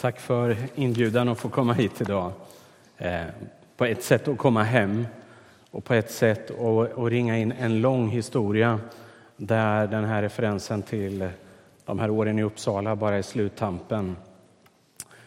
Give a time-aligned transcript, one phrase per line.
[0.00, 2.32] Tack för inbjudan att få komma hit idag.
[2.98, 3.22] Eh,
[3.76, 5.06] på ett sätt att komma hem
[5.70, 8.80] och på ett sätt att ringa in en lång historia
[9.36, 11.28] där den här referensen till
[11.84, 14.16] de här åren i Uppsala bara är sluttampen.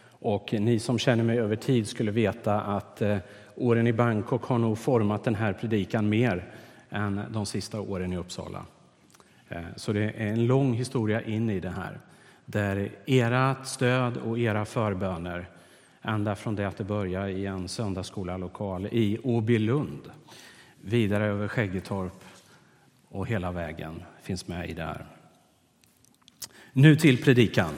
[0.10, 3.18] Och ni som känner mig över tid skulle veta att eh,
[3.56, 6.46] åren i Bangkok har nog format den här predikan mer
[6.90, 8.66] än de sista åren i Uppsala.
[9.50, 12.00] Eh, så det är en lång historia in i det här
[12.46, 15.50] där ert stöd och era förböner
[16.02, 20.12] ända från det att det började i en söndagsskolalokal i Åbylund
[20.82, 22.24] vidare över Skäggetorp
[23.10, 25.06] och hela vägen finns med i det här.
[26.74, 27.74] Nu till predikan.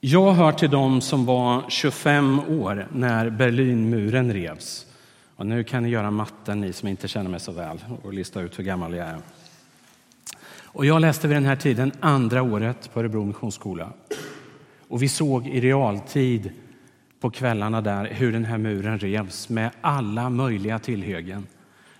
[0.00, 4.86] Jag hör till dem som var 25 år när Berlinmuren revs.
[5.36, 8.40] Och nu kan ni göra matten, ni som inte känner mig så väl, och lista
[8.40, 9.18] ut hur gammal jag är.
[10.72, 13.92] Och jag läste vid den här tiden andra året på Örebro Missionsskola.
[14.88, 16.52] Och vi såg i realtid
[17.20, 21.46] på kvällarna där hur den här muren revs med alla möjliga tillhyggen.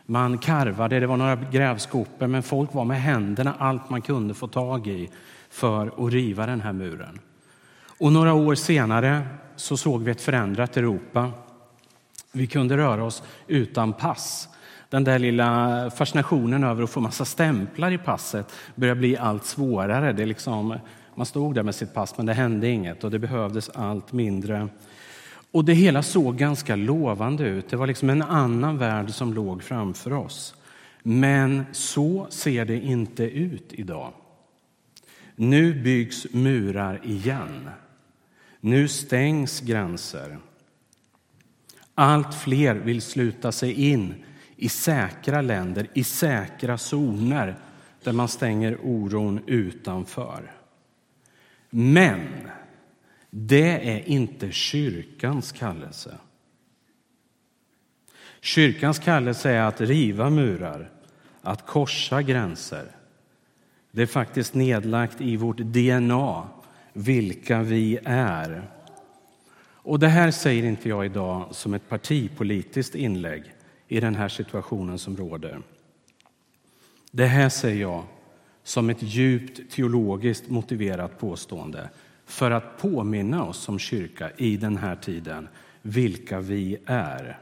[0.07, 4.47] Man karvade, det var några grävskopor, men folk var med händerna allt man kunde få
[4.47, 5.11] tag i
[5.51, 7.19] för att riva den här muren.
[7.99, 9.23] Och några år senare
[9.57, 11.31] så såg vi ett förändrat Europa.
[12.33, 14.49] Vi kunde röra oss utan pass.
[14.91, 20.13] Den där lilla fascinationen över att få massa stämplar i passet börjar bli allt svårare.
[20.13, 20.79] Det liksom,
[21.15, 24.69] man stod där med sitt pass, men det hände inget och det behövdes allt mindre.
[25.51, 27.69] Och det hela såg ganska lovande ut.
[27.69, 30.55] Det var liksom en annan värld som låg framför oss.
[31.03, 34.13] Men så ser det inte ut idag.
[35.37, 37.71] Nu byggs murar igen.
[38.61, 40.39] Nu stängs gränser.
[41.95, 44.15] Allt fler vill sluta sig in
[44.61, 47.57] i säkra länder, i säkra zoner
[48.03, 50.53] där man stänger oron utanför.
[51.71, 52.51] Men
[53.31, 56.15] det är inte kyrkans kallelse.
[58.41, 60.91] Kyrkans kallelse är att riva murar,
[61.43, 62.87] att korsa gränser.
[63.91, 66.49] Det är faktiskt nedlagt i vårt DNA
[66.93, 68.71] vilka vi är.
[69.83, 73.55] Och det här säger inte jag idag som ett partipolitiskt inlägg
[73.91, 75.63] i den här situationen som råder.
[77.11, 78.05] Det här säger jag
[78.63, 81.91] som ett djupt teologiskt motiverat påstående
[82.25, 85.49] för att påminna oss som kyrka i den här tiden
[85.83, 87.39] vilka vi är.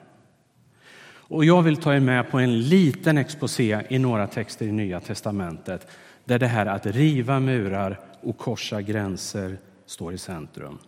[1.06, 5.00] Och jag vill ta er med på en liten exposé i några texter i Nya
[5.00, 5.86] testamentet
[6.24, 10.78] där det här att riva murar och korsa gränser står i centrum.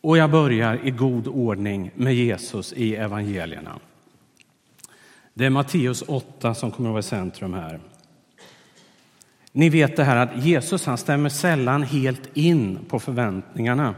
[0.00, 3.80] Och jag börjar i god ordning med Jesus i evangelierna.
[5.38, 7.80] Det är Matteus 8 som kommer att vara i centrum här.
[9.52, 13.94] Ni vet det här att Jesus han stämmer sällan helt in på förväntningarna.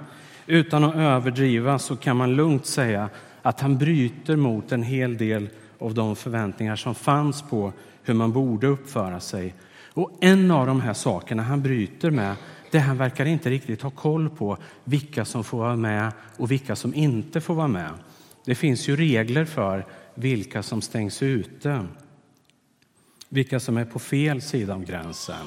[0.46, 3.08] Utan att överdriva så kan man lugnt säga
[3.42, 7.72] att han bryter mot en hel del av de förväntningar som fanns på
[8.02, 9.54] hur man borde uppföra sig.
[9.92, 12.36] Och en av de här sakerna han bryter med,
[12.70, 16.76] det han verkar inte riktigt ha koll på vilka som får vara med och vilka
[16.76, 17.90] som inte får vara med.
[18.44, 19.84] Det finns ju regler för
[20.14, 21.86] vilka som stängs ute,
[23.28, 25.46] vilka som är på fel sida om gränsen.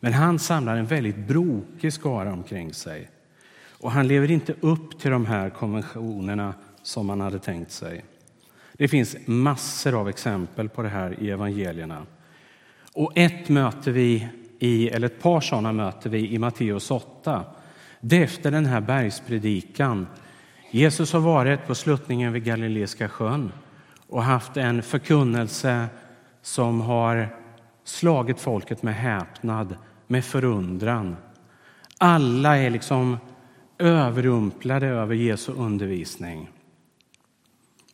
[0.00, 3.10] Men han samlar en väldigt brokig skara omkring sig
[3.82, 8.04] och han lever inte upp till de här konventionerna som man hade tänkt sig.
[8.72, 12.06] Det finns massor av exempel på det här i evangelierna.
[12.92, 14.28] Och ett möter vi
[14.58, 17.44] i, eller ett par sådana möter vi i Matteus 8.
[18.00, 20.06] Det är efter den här bergspredikan.
[20.70, 23.52] Jesus har varit på sluttningen vid Galileiska sjön
[24.12, 25.86] och haft en förkunnelse
[26.42, 27.28] som har
[27.84, 31.16] slagit folket med häpnad, med förundran.
[31.98, 33.18] Alla är liksom
[33.78, 36.50] överrumplade över Jesu undervisning.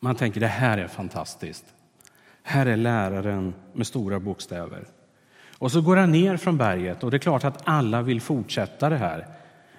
[0.00, 1.64] Man tänker det här är fantastiskt.
[2.42, 4.86] Här är läraren med stora bokstäver.
[5.58, 8.88] Och så går han ner från berget och det är klart att alla vill fortsätta
[8.88, 9.26] det här.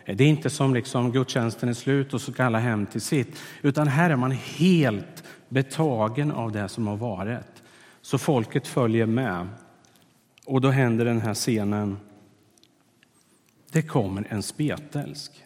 [0.06, 3.40] Det är inte som liksom gudstjänsten är slut och så ska alla hem till sitt,
[3.62, 7.64] utan här är man helt betagen av det som har varit.
[8.02, 9.48] Så folket följer med.
[10.46, 11.98] Och då händer den här scenen.
[13.72, 15.46] Det kommer en spetälsk.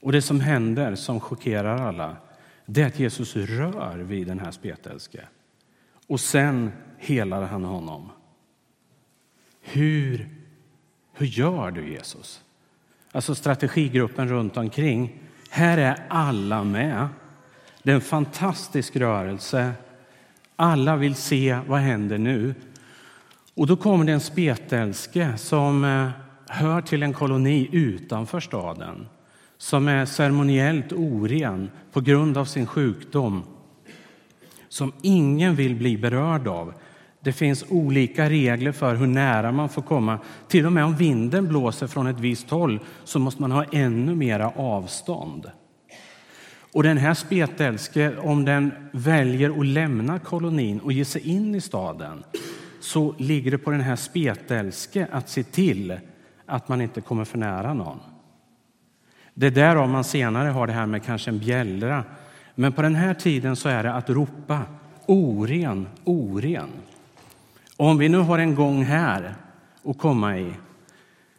[0.00, 2.16] Och det som händer, som chockerar alla,
[2.66, 5.20] det är att Jesus rör vid den här spetälske.
[6.06, 8.10] Och sen helar han honom.
[9.60, 10.28] Hur,
[11.12, 12.42] hur gör du, Jesus?
[13.12, 15.22] Alltså strategigruppen runt omkring.
[15.50, 17.08] Här är alla med.
[17.82, 19.72] Det är en fantastisk rörelse.
[20.56, 22.54] Alla vill se vad händer nu.
[23.54, 26.08] Och då kommer det en spetälske som, eh,
[26.48, 29.06] hör till en koloni utanför staden
[29.58, 33.42] som är ceremoniellt oren på grund av sin sjukdom
[34.68, 36.74] som ingen vill bli berörd av.
[37.20, 40.18] Det finns olika regler för hur nära man får komma.
[40.48, 44.14] Till och med om vinden blåser från ett visst håll så måste man ha ännu
[44.14, 45.50] mera avstånd.
[46.72, 51.60] Och den här spetälske, om den väljer att lämna kolonin och ge sig in i
[51.60, 52.24] staden
[52.80, 55.98] så ligger det på den här spetälske att se till
[56.46, 57.98] att man inte kommer för nära någon.
[59.34, 62.04] Det är därav man senare har det här med kanske en bjällra.
[62.54, 64.62] Men på den här tiden så är det att ropa
[65.06, 66.68] oren, oren.
[67.76, 69.34] Och om vi nu har en gång här
[69.84, 70.52] att komma i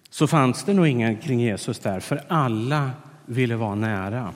[0.10, 2.92] så fanns det nog ingen kring Jesus där, för alla
[3.26, 4.34] ville vara nära.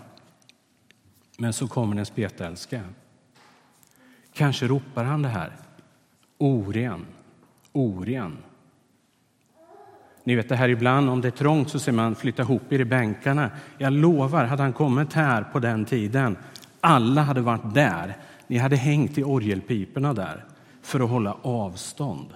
[1.37, 2.81] Men så kommer den spetälske.
[4.33, 5.51] Kanske ropar han det här.
[6.37, 7.05] Oren,
[7.71, 8.37] oren.
[10.23, 12.79] Ni vet det här ibland, om det är trångt så ser man flytta ihop er
[12.79, 13.51] i bänkarna.
[13.77, 16.37] Jag lovar, hade han kommit här på den tiden,
[16.81, 18.17] alla hade varit där.
[18.47, 20.45] Ni hade hängt i orgelpiporna där
[20.81, 22.33] för att hålla avstånd.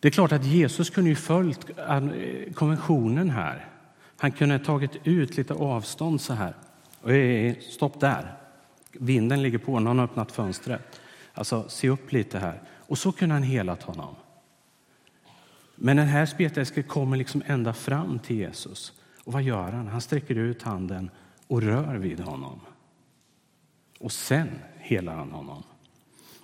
[0.00, 1.70] Det är klart att Jesus kunde ju följt
[2.54, 3.71] konventionen här.
[4.22, 6.54] Han kunde ha tagit ut lite avstånd så här.
[7.60, 8.34] Stopp där.
[8.92, 11.00] Vinden ligger på, någon har öppnat fönstret.
[11.34, 12.62] Alltså, se upp lite här.
[12.70, 14.14] Och så kunde han helat honom.
[15.76, 18.92] Men den här spetälske kommer liksom ända fram till Jesus.
[19.24, 19.86] Och vad gör han?
[19.86, 21.10] Han sträcker ut handen
[21.46, 22.60] och rör vid honom.
[24.00, 24.48] Och sen
[24.78, 25.62] helar han honom.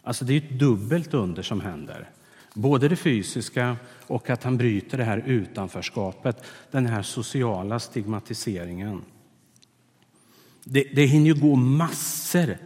[0.03, 2.11] Alltså det är ett dubbelt under som händer.
[2.59, 3.77] Både det fysiska
[4.07, 9.03] och att han bryter det här utanförskapet, den här sociala stigmatiseringen.
[10.65, 12.57] Det, det hinner ju gå massor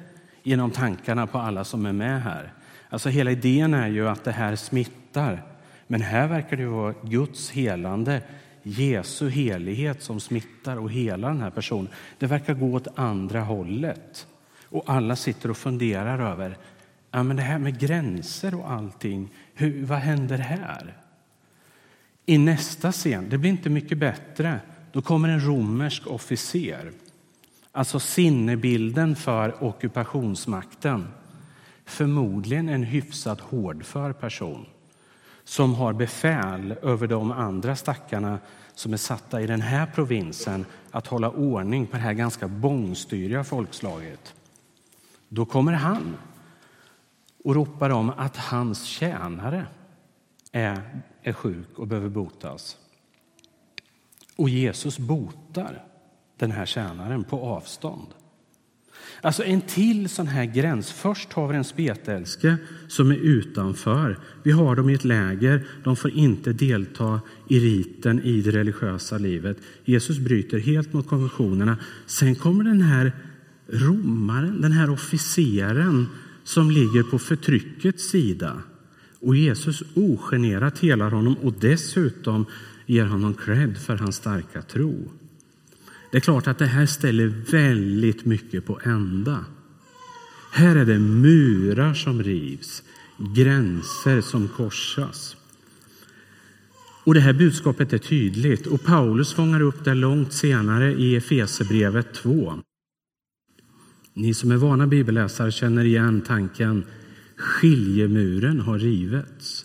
[0.43, 2.53] genom tankarna på alla som är med här.
[2.89, 5.43] Alltså hela idén är ju att det här smittar.
[5.87, 8.23] Men här verkar det vara Guds helande,
[8.63, 11.89] Jesu helighet som smittar och helar den här personen.
[12.19, 14.27] Det verkar gå åt andra hållet.
[14.65, 16.57] Och alla sitter och funderar över
[17.13, 19.29] ja, men det här med gränser och allting.
[19.55, 20.97] Hur, vad händer här?
[22.27, 24.61] I nästa scen, det blir inte mycket bättre,
[24.93, 26.93] då kommer en romersk officer.
[27.73, 31.09] Alltså sinnebilden för ockupationsmakten.
[31.85, 34.67] Förmodligen en hyfsat hårdför person
[35.45, 38.39] som har befäl över de andra stackarna
[38.75, 43.45] som är satta i den här provinsen att hålla ordning på det här ganska bångstyriga
[43.45, 44.35] folkslaget.
[45.29, 46.17] Då kommer han
[47.45, 49.67] och ropar om att hans tjänare
[50.53, 52.77] är, är sjuk och behöver botas.
[54.37, 55.85] Och Jesus botar
[56.37, 58.07] den här tjänaren på avstånd.
[59.21, 60.93] Alltså en till sån här gräns.
[60.93, 62.57] Först har vi en spetälske
[62.89, 64.19] som är utanför.
[64.43, 65.67] Vi har dem i ett läger.
[65.85, 69.57] De får inte delta i riten i det religiösa livet.
[69.85, 71.77] Jesus bryter helt mot konventionerna.
[72.07, 73.13] Sen kommer den här
[73.69, 76.07] romaren, den här officeren
[76.45, 78.63] som ligger på förtryckets sida.
[79.21, 82.47] Och Jesus ogenerat helar honom och dessutom
[82.87, 85.11] ger honom cred för hans starka tro.
[86.11, 89.45] Det är klart att det här ställer väldigt mycket på ända.
[90.53, 92.83] Här är det murar som rivs,
[93.19, 95.37] gränser som korsas.
[97.05, 102.15] Och Det här budskapet är tydligt och Paulus fångar upp det långt senare i Efesebrevet
[102.15, 102.55] 2.
[104.15, 106.85] Ni som är vana bibelläsare känner igen tanken
[107.37, 109.65] skiljemuren har rivits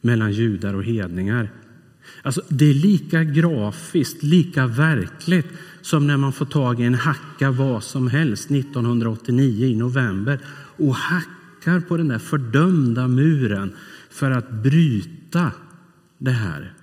[0.00, 1.50] mellan judar och hedningar.
[2.22, 5.46] Alltså, det är lika grafiskt, lika verkligt
[5.80, 10.38] som när man får tag i en hacka vad som helst 1989 i november
[10.76, 13.76] och hackar på den där fördömda muren
[14.10, 15.50] för att bryta
[16.18, 16.74] det här.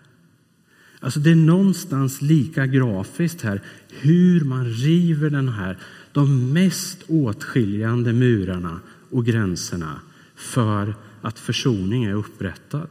[1.00, 5.78] Alltså det är någonstans lika grafiskt här hur man river den här,
[6.20, 10.02] de mest åtskiljande murarna och gränserna
[10.36, 12.88] för att försoning är upprättad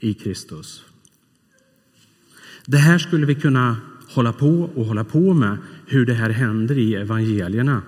[0.00, 0.84] i Kristus.
[2.64, 3.76] Det här skulle vi kunna
[4.08, 7.82] hålla på och hålla på med, hur det här händer i evangelierna.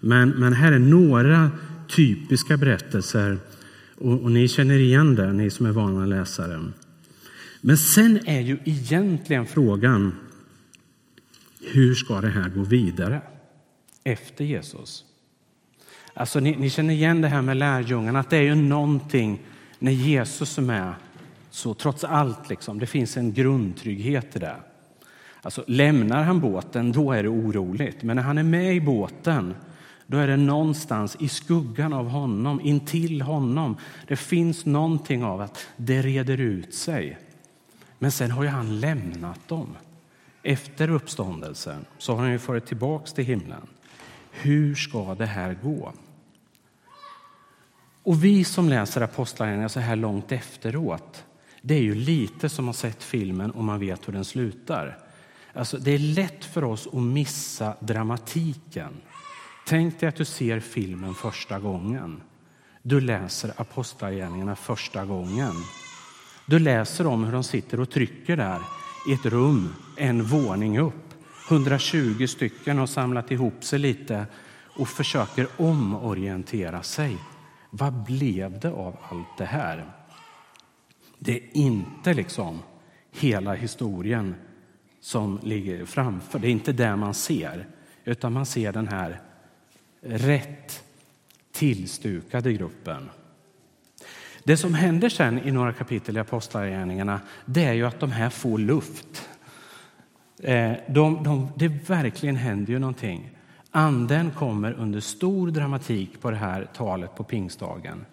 [0.00, 1.50] Men, men här är några
[1.88, 3.38] typiska berättelser
[3.96, 6.64] och, och ni känner igen det, ni som är vana läsare.
[7.60, 10.12] Men sen är ju egentligen frågan
[11.60, 13.22] hur ska det här gå vidare
[14.04, 15.04] efter Jesus?
[16.14, 19.40] Alltså, ni, ni känner igen det här med lärjungarna, att det är ju någonting
[19.78, 20.94] när Jesus är med,
[21.50, 24.56] så trots allt, liksom, det finns en grundtrygghet i det.
[25.42, 28.02] Alltså, lämnar han båten, då är det oroligt.
[28.02, 29.54] Men när han är med i båten,
[30.06, 33.76] då är det någonstans i skuggan av honom, intill honom.
[34.08, 37.18] Det finns någonting av att det reder ut sig.
[37.98, 39.76] Men sen har ju han lämnat dem.
[40.42, 43.66] Efter uppståndelsen så har han ju farit tillbaks till himlen.
[44.32, 45.92] Hur ska det här gå?
[48.02, 51.24] Och vi som läser Apostlagärningarna så här långt efteråt,
[51.62, 54.98] det är ju lite som har sett filmen och man vet hur den slutar.
[55.52, 59.00] Alltså, det är lätt för oss att missa dramatiken.
[59.66, 62.22] Tänk dig att du ser filmen första gången.
[62.82, 65.52] Du läser Apostlagärningarna första gången.
[66.46, 68.60] Du läser om hur de sitter och trycker där
[69.08, 71.11] i ett rum en våning upp.
[71.52, 74.26] 120 stycken har samlat ihop sig lite
[74.76, 77.16] och försöker omorientera sig.
[77.70, 79.92] Vad blev det av allt det här?
[81.18, 82.58] Det är inte liksom
[83.10, 84.34] hela historien
[85.00, 86.38] som ligger framför.
[86.38, 87.66] Det är inte det man ser,
[88.04, 89.20] utan man ser den här
[90.00, 90.82] rätt
[91.52, 93.10] tillstukade gruppen.
[94.44, 98.30] Det som händer sen i några kapitel i Apostlagärningarna det är ju att de här
[98.30, 99.28] får luft.
[100.42, 103.30] Eh, de, de, det verkligen händer ju någonting.
[103.70, 108.06] Anden kommer under stor dramatik på det här talet på pingstdagen.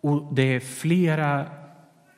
[0.00, 1.46] Och det är flera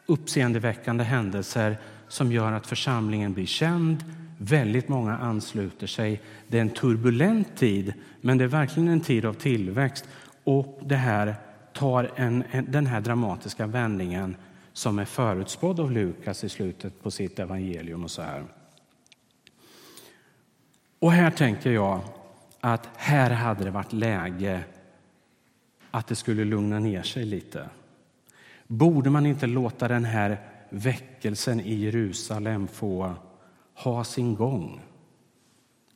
[0.06, 1.76] uppseendeväckande händelser
[2.08, 4.04] som gör att församlingen blir känd.
[4.38, 6.20] Väldigt många ansluter sig.
[6.48, 10.04] Det är en turbulent tid, men det är verkligen en tid av tillväxt.
[10.44, 11.34] Och det här
[11.72, 14.36] tar en, en, den här dramatiska vändningen
[14.72, 18.04] som är förutspådd av Lukas i slutet på sitt evangelium.
[18.04, 18.44] och så här.
[20.98, 22.00] Och här tänker jag
[22.60, 24.64] att här hade det varit läge
[25.90, 27.68] att det skulle lugna ner sig lite.
[28.66, 30.38] Borde man inte låta den här
[30.70, 33.14] väckelsen i Jerusalem få
[33.74, 34.80] ha sin gång?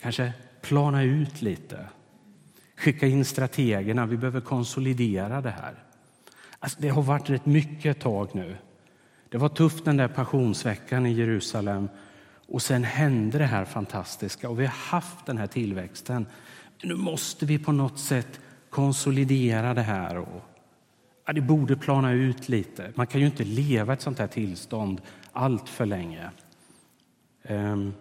[0.00, 1.86] Kanske plana ut lite.
[2.76, 4.06] Skicka in strategerna.
[4.06, 5.74] Vi behöver konsolidera det här.
[6.58, 8.56] Alltså, det har varit rätt mycket ett tag nu.
[9.28, 11.88] Det var tufft den där passionsveckan i Jerusalem
[12.52, 16.26] och sen hände det här fantastiska och vi har haft den här tillväxten.
[16.82, 18.40] Nu måste vi på något sätt
[18.70, 20.16] konsolidera det här.
[20.16, 20.42] Och,
[21.26, 22.92] ja, det borde plana ut lite.
[22.94, 25.00] Man kan ju inte leva ett sånt här tillstånd
[25.32, 26.30] allt för länge.
[27.48, 27.94] Um,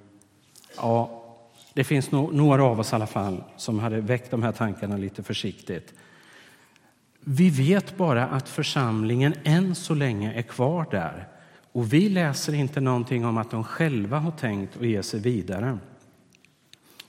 [0.78, 1.24] ja,
[1.74, 4.98] det finns no några av oss i alla fall som hade väckt de här tankarna
[4.98, 5.94] lite försiktigt.
[7.20, 11.31] Vi vet bara att församlingen än så länge är kvar där
[11.72, 15.78] och vi läser inte någonting om att de själva har tänkt att ge sig vidare.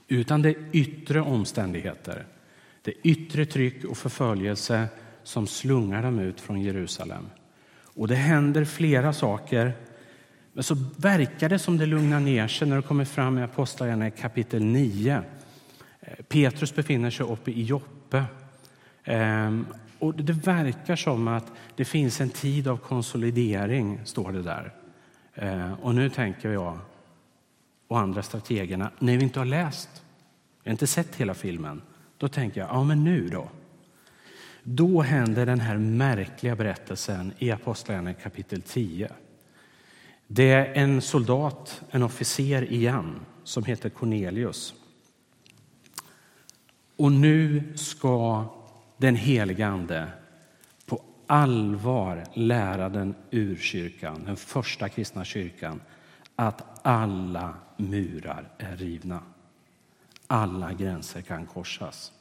[0.08, 2.26] Utan det är yttre omständigheter,
[2.82, 4.88] det är yttre tryck och förföljelse
[5.22, 7.26] som slungar dem ut från Jerusalem.
[7.94, 9.72] Och det händer flera saker.
[10.52, 14.10] Men så verkar det som det lugnar ner sig när det kommer fram i Apostlagärningarna
[14.10, 15.22] kapitel 9.
[16.00, 18.24] Eh, Petrus befinner sig uppe i Joppe.
[19.04, 19.66] Ehm,
[20.02, 24.74] och det verkar som att det finns en tid av konsolidering, står det där.
[25.34, 26.78] Eh, och nu tänker jag
[27.88, 29.88] och andra strategerna, när vi inte har läst,
[30.62, 31.82] vi har inte sett hela filmen,
[32.18, 33.48] då tänker jag, ja men nu då?
[34.62, 39.08] Då händer den här märkliga berättelsen i Apostlagärningarna kapitel 10.
[40.26, 44.74] Det är en soldat, en officer igen, som heter Cornelius.
[46.96, 48.44] Och nu ska
[49.02, 50.08] den helige Ande
[50.86, 55.80] på allvar lära den urkyrkan, den första kristna kyrkan,
[56.36, 59.22] att alla murar är rivna.
[60.26, 62.12] Alla gränser kan korsas.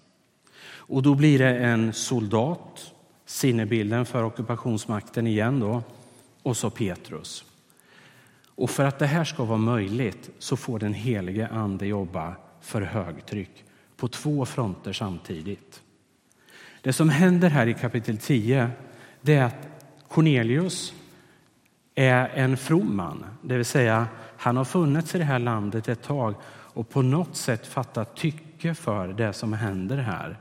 [0.64, 2.94] Och då blir det en soldat,
[3.26, 5.84] sinnebilden för ockupationsmakten igen då,
[6.44, 7.46] och så Petrus.
[8.56, 12.82] Och för att det här ska vara möjligt så får den helige Ande jobba för
[12.82, 13.64] högtryck
[13.98, 15.82] på två fronter samtidigt.
[16.82, 18.70] Det som händer här i kapitel 10
[19.22, 19.68] det är att
[20.08, 20.94] Cornelius
[21.96, 24.08] är en from man, det vill säga
[24.38, 28.74] han har funnits i det här landet ett tag och på något sätt fattat tycke
[28.74, 30.38] för det som händer här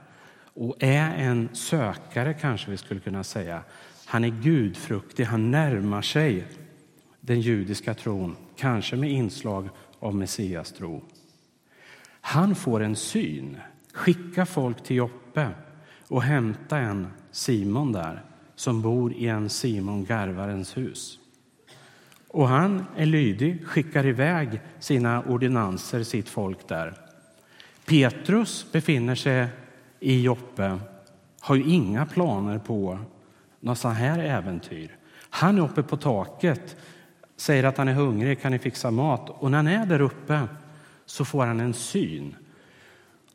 [0.54, 3.62] och är en sökare, kanske vi skulle kunna säga.
[4.06, 6.46] Han är gudfruktig, han närmar sig
[7.20, 9.68] den judiska tron, kanske med inslag
[9.98, 11.04] av Messias tro.
[12.20, 13.56] Han får en syn.
[13.92, 15.48] Skicka folk till Joppe
[16.10, 18.22] och hämta en Simon där
[18.54, 21.18] som bor i en Simon Garvarens hus.
[22.28, 26.94] Och han är lydig, skickar iväg sina ordinanser, sitt folk där.
[27.86, 29.46] Petrus befinner sig
[30.00, 30.78] i Joppe,
[31.40, 32.98] har ju inga planer på
[33.60, 34.96] något sånt här äventyr.
[35.30, 36.76] Han är uppe på taket
[37.40, 39.30] säger att han är hungrig, kan ni fixa mat?
[39.30, 40.40] Och när han är där uppe
[41.06, 42.36] så får han en syn.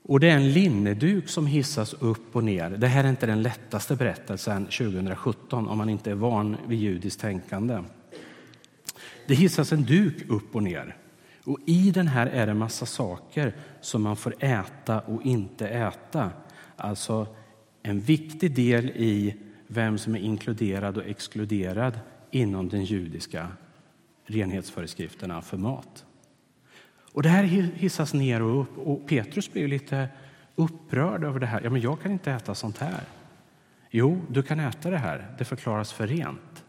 [0.07, 2.69] Och det är en linneduk som hissas upp och ner.
[2.69, 7.19] Det här är inte den lättaste berättelsen 2017 om man inte är van vid judiskt
[7.19, 7.83] tänkande.
[9.27, 10.97] det hissas en duk upp och ner.
[11.43, 15.67] Och I den här är det en massa saker som man får äta och inte
[15.67, 16.31] äta.
[16.75, 17.27] Alltså
[17.83, 19.35] en viktig del i
[19.67, 21.99] vem som är inkluderad och exkluderad
[22.31, 23.47] inom den judiska
[24.25, 26.05] renhetsföreskrifterna för mat.
[27.15, 30.09] Och Det här hissas ner och upp och Petrus blir lite
[30.55, 31.61] upprörd över det här.
[31.63, 33.03] Ja, men jag kan inte äta sånt här.
[33.89, 35.35] Jo, du kan äta det här.
[35.37, 36.65] Det förklaras för rent.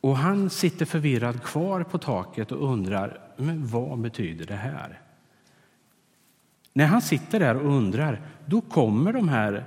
[0.00, 5.00] Och han sitter förvirrad kvar på taket och undrar men vad betyder det här.
[6.72, 9.64] När han sitter där och undrar, då kommer de här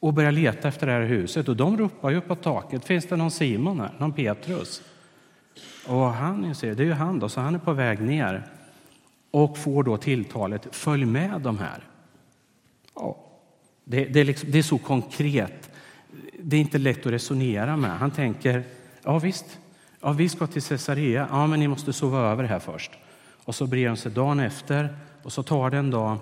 [0.00, 2.84] och börjar leta efter det här huset och de ropar ju på taket.
[2.84, 3.94] Finns det någon Simon här?
[3.98, 4.82] Någon Petrus?
[5.86, 8.42] Och han inser, det är ju han då, så han är på väg ner
[9.30, 11.84] och får då tilltalet följ med de här.
[12.94, 13.16] Ja,
[13.84, 15.70] det, det, är liksom, det är så konkret.
[16.40, 17.98] Det är inte lätt att resonera med.
[17.98, 18.64] Han tänker,
[19.02, 19.58] ja visst,
[20.00, 21.28] ja, vi ska till Caesarea.
[21.30, 22.90] Ja, men ni måste sova över här först.
[23.44, 26.18] Och så brer de sig dagen efter och så tar det en dag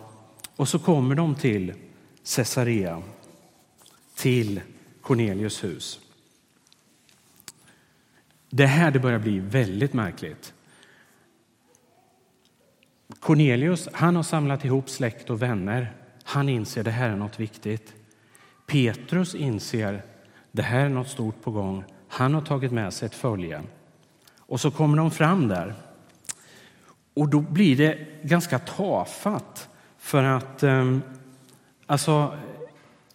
[0.56, 1.72] och så kommer de till
[2.36, 3.02] Caesarea,
[4.16, 4.60] till
[5.00, 6.00] Cornelius hus.
[8.56, 10.54] Det här det börjar bli väldigt märkligt.
[13.20, 15.92] Cornelius han har samlat ihop släkt och vänner.
[16.24, 17.94] Han inser det här är något viktigt.
[18.66, 20.02] Petrus inser
[20.52, 21.84] det här är något stort på gång.
[22.08, 23.62] Han har tagit med sig ett följe.
[24.38, 25.74] Och så kommer de fram där.
[27.14, 29.68] Och då blir det ganska tafatt.
[29.98, 31.02] För att ehm,
[31.86, 32.38] alltså,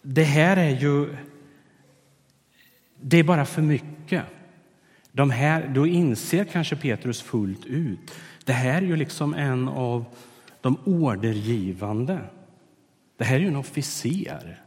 [0.02, 1.16] det här är ju...
[3.00, 4.24] Det är bara för mycket.
[5.12, 8.14] De här, då inser kanske Petrus fullt ut.
[8.44, 10.04] Det här är ju liksom en av
[10.60, 12.18] de ordergivande.
[13.18, 14.58] Det här är ju en officer.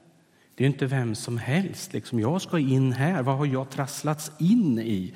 [0.56, 1.94] Det är inte vem som helst.
[1.94, 3.24] Liksom, jag ska in här.
[3.24, 5.14] Vad har jag trasslats in i?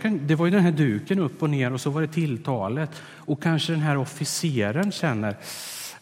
[0.00, 2.90] Kan, det var ju den här duken upp och ner och så var det tilltalet.
[3.02, 5.36] Och kanske den här officeren känner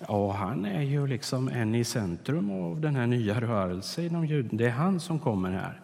[0.08, 4.56] Ja, han är ju liksom en i centrum av den här nya rörelsen inom juden.
[4.56, 5.80] Det är han som kommer här.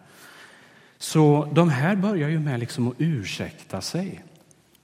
[0.97, 4.23] Så de här börjar ju med liksom att ursäkta sig.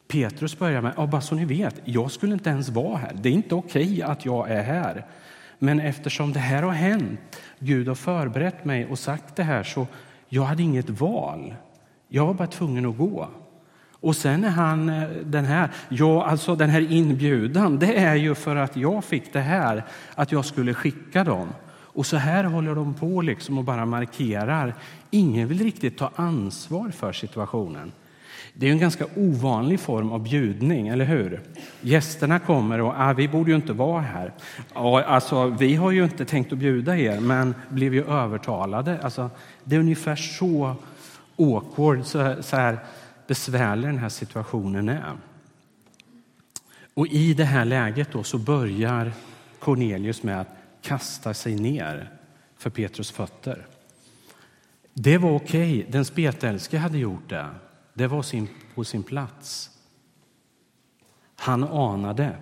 [0.07, 3.11] Petrus börjar med, ja, bara så ni vet, jag skulle inte ens vara här.
[3.21, 5.05] Det är inte okej att jag är här.
[5.59, 7.19] Men eftersom det här har hänt,
[7.59, 9.87] Gud har förberett mig och sagt det här, så
[10.29, 11.55] jag hade inget val.
[12.07, 13.29] Jag var bara tvungen att gå.
[13.91, 18.35] Och sen är han eh, den här, ja, alltså den här inbjudan, det är ju
[18.35, 19.83] för att jag fick det här,
[20.15, 21.47] att jag skulle skicka dem.
[21.93, 24.75] Och så här håller de på liksom och bara markerar.
[25.11, 27.91] Ingen vill riktigt ta ansvar för situationen.
[28.53, 31.41] Det är en ganska ovanlig form av bjudning, eller hur?
[31.81, 34.33] Gästerna kommer och ah, vi borde ju inte vara här.
[34.73, 38.99] Ja, alltså, vi har ju inte tänkt att bjuda er, men blev ju övertalade.
[39.01, 39.29] Alltså,
[39.63, 40.75] det är ungefär så
[41.37, 42.79] awkward, så, så här
[43.27, 45.13] besvärlig den här situationen är.
[46.93, 49.11] Och i det här läget då så börjar
[49.59, 52.11] Cornelius med att kastar sig ner
[52.57, 53.67] för Petrus fötter.
[54.93, 55.79] Det var okej.
[55.79, 55.91] Okay.
[55.91, 57.49] Den spetälske hade gjort det.
[57.93, 59.69] Det var sin, på sin plats.
[61.35, 62.35] Han anade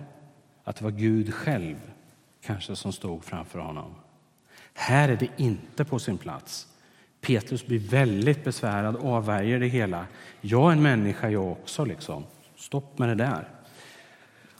[0.64, 1.76] att det var Gud själv
[2.42, 3.94] kanske som stod framför honom.
[4.74, 6.66] Här är det inte på sin plats.
[7.20, 10.06] Petrus blir väldigt besvärad och avvärjer det hela.
[10.40, 11.84] Jag är en människa jag också.
[11.84, 12.24] Liksom.
[12.56, 13.48] Stopp med det där.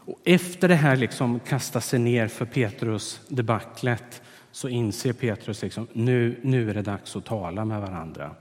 [0.05, 5.87] Och efter det här liksom kasta sig ner för Petrus debaclet så inser Petrus liksom,
[5.93, 8.35] nu, nu är det dags att tala med varandra.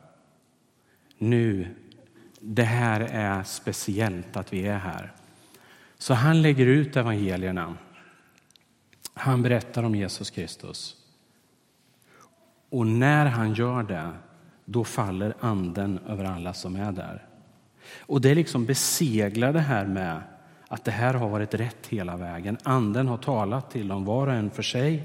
[1.19, 1.69] Nu,
[2.41, 5.13] det här är speciellt att vi är här.
[5.99, 7.77] Så han lägger ut evangelierna.
[9.15, 10.97] Han berättar om Jesus Kristus.
[12.71, 14.11] Och när han gör det,
[14.65, 17.27] då faller anden över alla som är där.
[17.99, 20.23] Och det liksom beseglar det här med
[20.73, 22.59] att det här har varit rätt hela vägen.
[22.63, 25.03] Anden har talat till dem var och en för sig,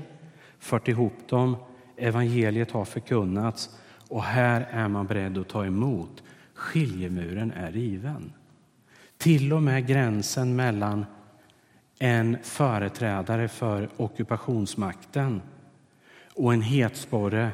[0.59, 1.57] fört ihop dem,
[1.97, 3.69] evangeliet har förkunnats
[4.09, 6.23] och här är man beredd att ta emot.
[6.53, 8.33] Skiljemuren är riven.
[9.17, 11.05] Till och med gränsen mellan
[11.99, 15.41] en företrädare för ockupationsmakten
[16.33, 17.51] och en hetsporre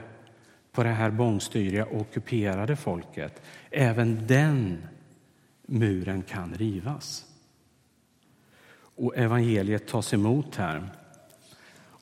[0.71, 3.41] på det här bångstyriga ockuperade folket.
[3.69, 4.83] Även den
[5.65, 7.30] muren kan rivas.
[8.95, 10.89] Och evangeliet tas emot här.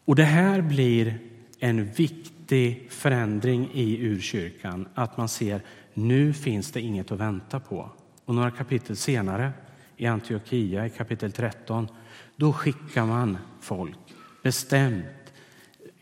[0.06, 1.20] Och det här blir
[1.60, 5.62] en viktig förändring i urkyrkan, att man ser
[5.94, 7.90] nu finns det inget att vänta på.
[8.26, 9.52] Och några kapitel senare,
[9.98, 11.88] i Antiochia i kapitel 13,
[12.36, 13.98] då skickar man folk
[14.44, 15.06] bestämt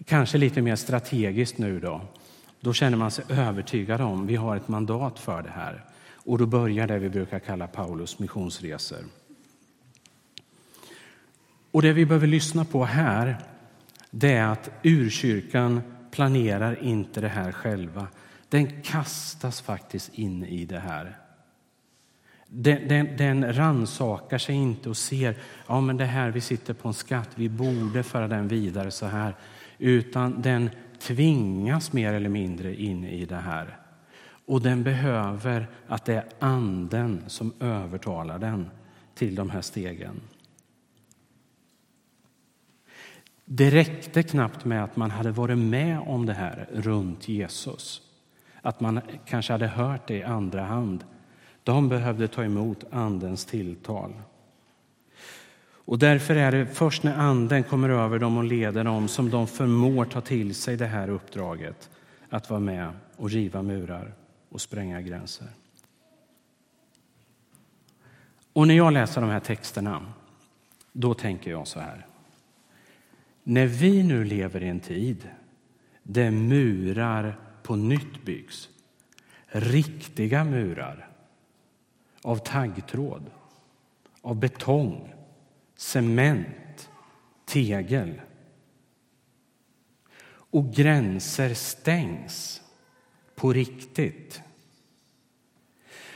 [0.08, 2.02] Kanske lite mer strategiskt nu då.
[2.60, 5.86] Då känner man sig övertygad om vi har ett mandat för det här.
[6.14, 9.00] Och då börjar det vi brukar kalla Paulus missionsresor.
[11.78, 13.38] Och det vi behöver lyssna på här,
[14.12, 18.08] det är att urkyrkan planerar inte det här själva.
[18.50, 21.18] Den kastas faktiskt in i det här.
[22.48, 25.38] Den, den, den ransakar sig inte och ser
[25.68, 29.06] ja men det här vi sitter på en skatt, vi borde föra den vidare så
[29.06, 29.36] här.
[29.78, 33.78] Utan den tvingas mer eller mindre in i det här.
[34.46, 38.70] Och den behöver att det är anden som övertalar den
[39.16, 40.22] till de här stegen.
[43.50, 48.02] Det räckte knappt med att man hade varit med om det här runt Jesus.
[48.62, 51.04] Att man kanske hade hört det i andra hand.
[51.64, 54.14] De behövde ta emot Andens tilltal.
[55.70, 59.48] Och därför är det först när Anden kommer över dem och leder dem som de
[59.48, 61.90] förmår ta till sig det här uppdraget
[62.30, 64.14] att vara med och riva murar
[64.50, 65.48] och spränga gränser.
[68.54, 70.14] Och när jag läser de här texterna,
[70.92, 72.07] då tänker jag så här.
[73.50, 75.30] När vi nu lever i en tid
[76.04, 78.70] där murar på nytt byggs,
[79.48, 81.10] riktiga murar
[82.22, 83.32] av taggtråd,
[84.22, 85.14] av betong,
[85.76, 86.90] cement,
[87.46, 88.22] tegel
[90.30, 92.62] och gränser stängs
[93.36, 94.42] på riktigt.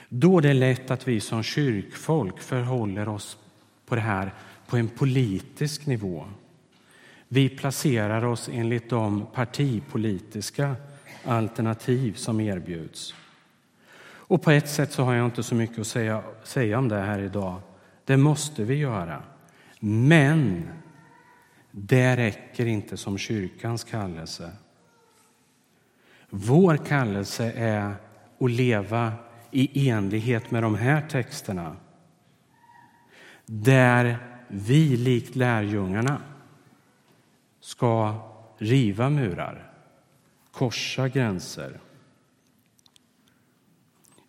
[0.09, 3.37] Då är det lätt att vi som kyrkfolk förhåller oss
[3.85, 4.33] på det här
[4.67, 6.27] på en politisk nivå.
[7.33, 10.75] Vi placerar oss enligt de partipolitiska
[11.25, 13.15] alternativ som erbjuds.
[14.03, 16.99] Och på ett sätt så har jag inte så mycket att säga, säga om det
[16.99, 17.61] här idag.
[18.05, 19.23] Det måste vi göra.
[19.79, 20.69] Men
[21.71, 24.51] det räcker inte som kyrkans kallelse.
[26.29, 27.95] Vår kallelse är
[28.39, 29.13] att leva
[29.51, 31.75] i enlighet med de här texterna
[33.45, 34.17] där
[34.47, 36.21] vi likt lärjungarna
[37.61, 38.15] ska
[38.57, 39.71] riva murar,
[40.51, 41.79] korsa gränser.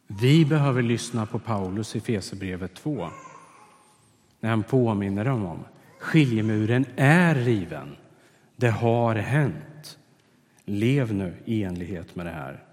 [0.07, 3.09] Vi behöver lyssna på Paulus i Fesebrevet 2
[4.41, 5.65] när han påminner dem om
[5.99, 7.97] skiljemuren är riven.
[8.57, 9.99] Det har hänt.
[10.65, 12.65] Lev nu i enlighet med det här.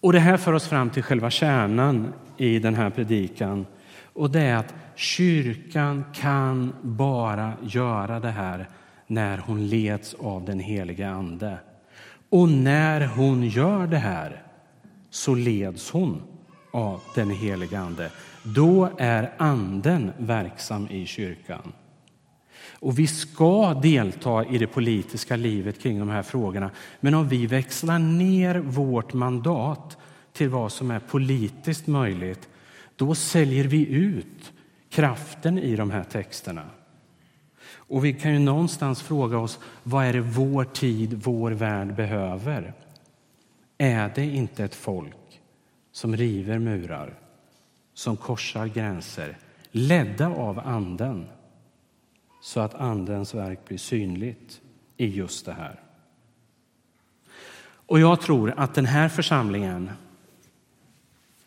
[0.00, 3.66] Och Det här för oss fram till själva kärnan i den här predikan.
[4.18, 8.68] Och det är att kyrkan kan bara göra det här
[9.06, 11.58] när hon leds av den helige Ande.
[12.30, 14.42] Och när hon gör det här
[15.10, 16.22] så leds hon
[16.70, 18.10] av den helige Ande.
[18.42, 21.72] Då är Anden verksam i kyrkan.
[22.70, 26.70] Och vi ska delta i det politiska livet kring de här frågorna.
[27.00, 29.96] Men om vi växlar ner vårt mandat
[30.32, 32.48] till vad som är politiskt möjligt,
[32.98, 34.52] då säljer vi ut
[34.88, 36.64] kraften i de här texterna.
[37.74, 42.74] Och vi kan ju någonstans fråga oss, vad är det vår tid, vår värld behöver?
[43.78, 45.40] Är det inte ett folk
[45.92, 47.14] som river murar,
[47.94, 49.38] som korsar gränser,
[49.70, 51.26] ledda av Anden,
[52.42, 54.60] så att Andens verk blir synligt
[54.96, 55.80] i just det här?
[57.86, 59.90] Och jag tror att den här församlingen,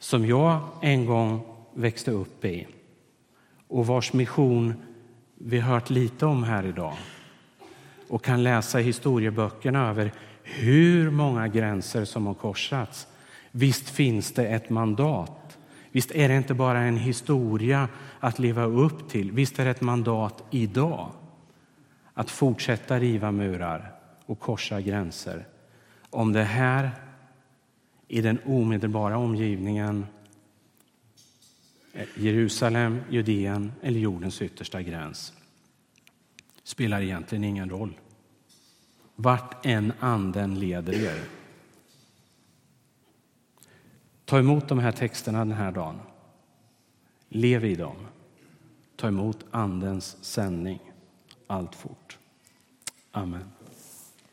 [0.01, 1.41] som jag en gång
[1.73, 2.67] växte upp i
[3.67, 4.73] och vars mission
[5.35, 6.93] vi hört lite om här idag
[8.07, 10.11] och kan läsa i historieböckerna över
[10.43, 13.07] hur många gränser som har korsats.
[13.51, 15.57] Visst finns det ett mandat.
[15.91, 17.87] Visst är det inte bara en historia
[18.19, 19.31] att leva upp till.
[19.31, 21.11] Visst är det ett mandat idag
[22.13, 23.91] att fortsätta riva murar
[24.25, 25.47] och korsa gränser.
[26.09, 26.91] Om det här
[28.12, 30.06] i den omedelbara omgivningen
[31.93, 35.34] eh, Jerusalem, Judeen eller jordens yttersta gräns
[36.63, 38.00] spelar egentligen ingen roll.
[39.15, 41.24] Vart än anden leder er.
[44.26, 46.00] Ta emot de här texterna den här dagen.
[47.30, 48.08] Lev i dem.
[48.95, 50.80] Ta emot Andens sändning
[51.47, 52.17] allt fort.
[53.12, 53.61] Amen.